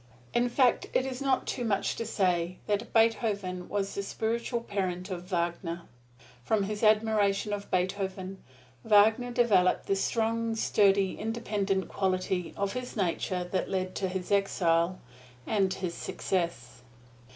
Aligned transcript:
In 0.33 0.49
fact 0.49 0.87
it 0.93 1.05
is 1.05 1.21
not 1.21 1.45
too 1.45 1.63
much 1.63 1.95
to 1.97 2.07
say 2.07 2.57
that 2.65 2.91
Beethoven 2.91 3.69
was 3.69 3.93
the 3.93 4.01
spiritual 4.01 4.59
parent 4.61 5.11
of 5.11 5.25
Wagner. 5.25 5.83
From 6.43 6.63
his 6.63 6.81
admiration 6.81 7.53
of 7.53 7.69
Beethoven, 7.69 8.43
Wagner 8.83 9.29
developed 9.29 9.85
the 9.85 9.95
strong, 9.95 10.55
sturdy, 10.55 11.19
independent 11.19 11.87
quality 11.87 12.51
of 12.57 12.73
his 12.73 12.95
nature 12.97 13.43
that 13.51 13.69
led 13.69 13.93
to 13.97 14.07
his 14.09 14.31
exile 14.31 14.99
and 15.45 15.71
his 15.71 15.93
success. 15.93 16.81